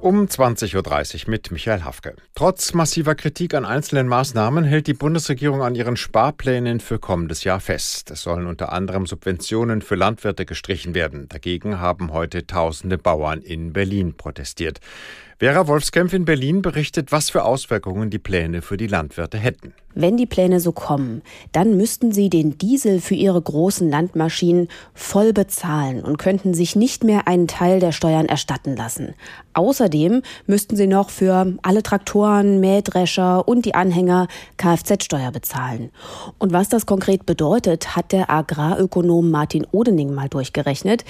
[0.00, 2.16] Um 20.30 Uhr mit Michael Hafke.
[2.34, 7.60] Trotz massiver Kritik an einzelnen Maßnahmen hält die Bundesregierung an ihren Sparplänen für kommendes Jahr
[7.60, 8.10] fest.
[8.10, 11.28] Es sollen unter anderem Subventionen für Landwirte gestrichen werden.
[11.28, 14.80] Dagegen haben heute tausende Bauern in Berlin protestiert.
[15.42, 19.72] Vera Wolfskämpf in Berlin berichtet, was für Auswirkungen die Pläne für die Landwirte hätten.
[19.94, 21.22] Wenn die Pläne so kommen,
[21.52, 27.04] dann müssten sie den Diesel für ihre großen Landmaschinen voll bezahlen und könnten sich nicht
[27.04, 29.14] mehr einen Teil der Steuern erstatten lassen.
[29.54, 29.89] Außerdem
[30.46, 35.90] müssten sie noch für alle Traktoren, Mähdrescher und die Anhänger Kfz-Steuer bezahlen.
[36.38, 41.04] Und was das konkret bedeutet, hat der Agrarökonom Martin Odening mal durchgerechnet.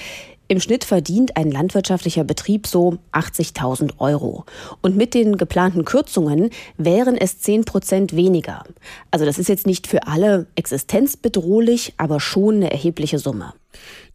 [0.51, 4.43] Im Schnitt verdient ein landwirtschaftlicher Betrieb so 80.000 Euro.
[4.81, 8.63] Und mit den geplanten Kürzungen wären es 10 Prozent weniger.
[9.11, 13.53] Also das ist jetzt nicht für alle existenzbedrohlich, aber schon eine erhebliche Summe.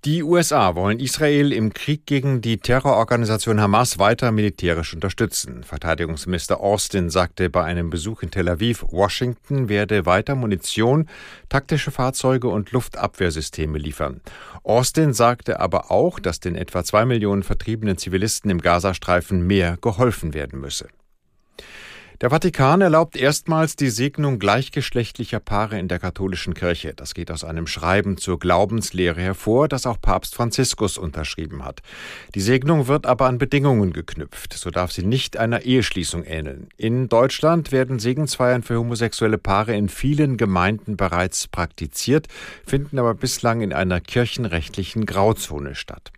[0.04, 5.64] Die USA wollen Israel im Krieg gegen die Terrororganisation Hamas weiter militärisch unterstützen.
[5.64, 11.08] Verteidigungsminister Austin sagte bei einem Besuch in Tel Aviv, Washington werde weiter Munition,
[11.48, 14.20] taktische Fahrzeuge und Luftabwehrsysteme liefern.
[14.62, 20.34] Austin sagte aber auch, dass den etwa zwei Millionen vertriebenen Zivilisten im Gazastreifen mehr geholfen
[20.34, 20.88] werden müsse.
[22.22, 26.94] Der Vatikan erlaubt erstmals die Segnung gleichgeschlechtlicher Paare in der katholischen Kirche.
[26.94, 31.82] Das geht aus einem Schreiben zur Glaubenslehre hervor, das auch Papst Franziskus unterschrieben hat.
[32.34, 34.54] Die Segnung wird aber an Bedingungen geknüpft.
[34.54, 36.70] So darf sie nicht einer Eheschließung ähneln.
[36.78, 42.28] In Deutschland werden Segensfeiern für homosexuelle Paare in vielen Gemeinden bereits praktiziert,
[42.66, 46.12] finden aber bislang in einer kirchenrechtlichen Grauzone statt.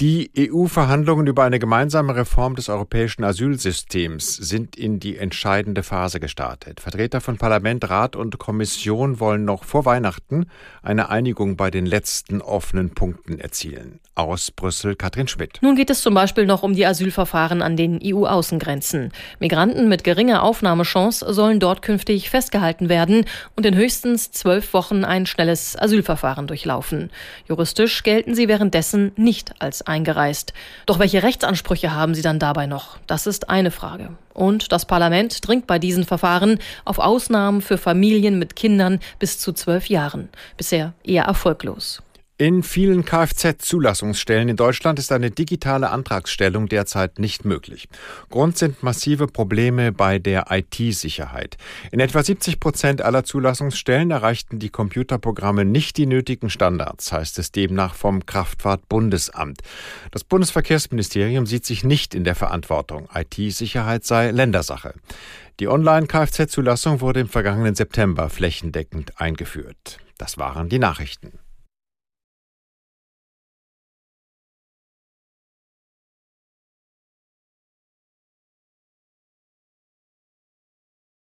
[0.00, 6.80] Die EU-Verhandlungen über eine gemeinsame Reform des europäischen Asylsystems sind in die entscheidende Phase gestartet.
[6.80, 10.46] Vertreter von Parlament, Rat und Kommission wollen noch vor Weihnachten
[10.82, 14.00] eine Einigung bei den letzten offenen Punkten erzielen.
[14.14, 15.58] Aus Brüssel Katrin Schmidt.
[15.60, 19.12] Nun geht es zum Beispiel noch um die Asylverfahren an den EU-Außengrenzen.
[19.38, 25.26] Migranten mit geringer Aufnahmechance sollen dort künftig festgehalten werden und in höchstens zwölf Wochen ein
[25.26, 27.10] schnelles Asylverfahren durchlaufen.
[27.46, 30.54] Juristisch gelten sie währenddessen nicht als eingereist.
[30.86, 32.96] Doch welche Rechtsansprüche haben sie dann dabei noch?
[33.06, 34.10] Das ist eine Frage.
[34.32, 39.52] Und das Parlament dringt bei diesen Verfahren auf Ausnahmen für Familien mit Kindern bis zu
[39.52, 40.30] zwölf Jahren.
[40.56, 42.02] Bisher eher erfolglos.
[42.40, 47.86] In vielen Kfz-Zulassungsstellen in Deutschland ist eine digitale Antragsstellung derzeit nicht möglich.
[48.30, 51.58] Grund sind massive Probleme bei der IT-Sicherheit.
[51.92, 57.52] In etwa 70 Prozent aller Zulassungsstellen erreichten die Computerprogramme nicht die nötigen Standards, heißt es
[57.52, 59.60] demnach vom Kraftfahrtbundesamt.
[60.10, 63.06] Das Bundesverkehrsministerium sieht sich nicht in der Verantwortung.
[63.14, 64.94] IT-Sicherheit sei Ländersache.
[65.60, 69.98] Die Online-Kfz-Zulassung wurde im vergangenen September flächendeckend eingeführt.
[70.16, 71.38] Das waren die Nachrichten.